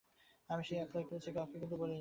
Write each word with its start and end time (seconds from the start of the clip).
আমি 0.49 0.61
যে 0.67 0.75
অ্যাপ্লাই 0.75 1.03
করেছি, 1.03 1.29
কাউকে 1.31 1.51
কিন্তু 1.53 1.67
বলিনি। 1.73 1.89